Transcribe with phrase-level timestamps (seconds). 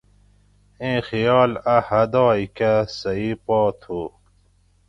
[0.81, 4.01] اِیں خیال اۤ حدائ کہ صحیح پا تھُو